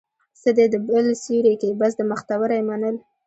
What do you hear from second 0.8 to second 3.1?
بل سيوري کې، بس د مختورۍ منل